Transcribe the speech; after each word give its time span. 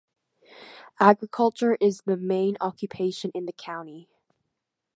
Agriculture 0.99 1.77
is 1.79 2.01
the 2.07 2.17
main 2.17 2.57
occupation 2.59 3.29
in 3.35 3.45
the 3.45 3.53
county. 3.53 4.09